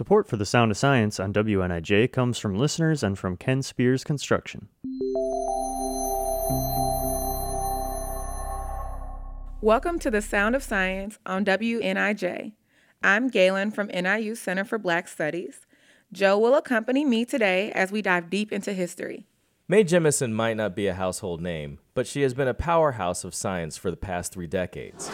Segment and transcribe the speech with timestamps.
[0.00, 4.02] Support for the Sound of Science on WNIJ comes from listeners and from Ken Spears
[4.02, 4.70] Construction.
[9.60, 12.52] Welcome to the Sound of Science on WNIJ.
[13.02, 15.66] I'm Gaylen from NIU Center for Black Studies.
[16.10, 19.26] Joe will accompany me today as we dive deep into history.
[19.68, 23.34] Mae Jemison might not be a household name, but she has been a powerhouse of
[23.34, 25.10] science for the past three decades.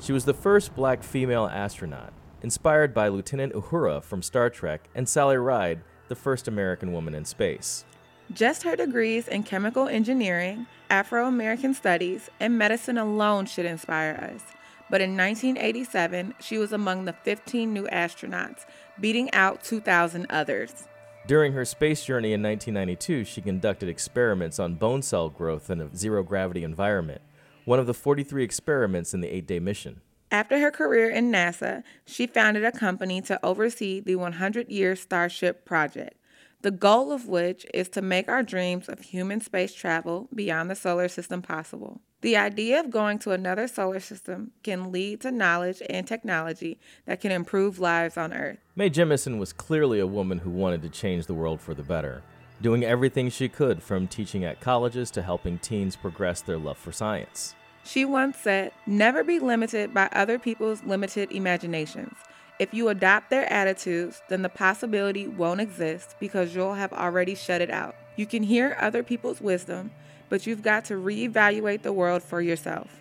[0.00, 5.08] She was the first black female astronaut, inspired by Lieutenant Uhura from Star Trek and
[5.08, 7.84] Sally Ride, the first American woman in space.
[8.32, 14.42] Just her degrees in chemical engineering, Afro American studies, and medicine alone should inspire us.
[14.90, 18.66] But in 1987, she was among the 15 new astronauts,
[19.00, 20.88] beating out 2,000 others.
[21.26, 25.94] During her space journey in 1992, she conducted experiments on bone cell growth in a
[25.94, 27.20] zero gravity environment,
[27.64, 30.00] one of the 43 experiments in the eight day mission.
[30.32, 35.64] After her career in NASA, she founded a company to oversee the 100 year Starship
[35.64, 36.16] project,
[36.62, 40.76] the goal of which is to make our dreams of human space travel beyond the
[40.76, 42.00] solar system possible.
[42.20, 47.20] The idea of going to another solar system can lead to knowledge and technology that
[47.20, 48.58] can improve lives on Earth.
[48.76, 52.22] Mae Jemison was clearly a woman who wanted to change the world for the better,
[52.60, 56.92] doing everything she could from teaching at colleges to helping teens progress their love for
[56.92, 57.56] science.
[57.84, 62.14] She once said, Never be limited by other people's limited imaginations.
[62.62, 67.60] If you adopt their attitudes, then the possibility won't exist because you'll have already shut
[67.60, 67.96] it out.
[68.14, 69.90] You can hear other people's wisdom,
[70.28, 73.00] but you've got to reevaluate the world for yourself.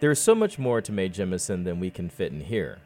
[0.00, 2.80] There is so much more to Mae Jemison than we can fit in here.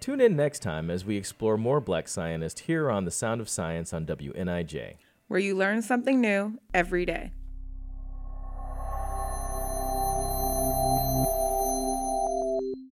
[0.00, 3.48] Tune in next time as we explore more black scientists here on The Sound of
[3.50, 4.94] Science on WNIJ,
[5.28, 7.32] where you learn something new every day.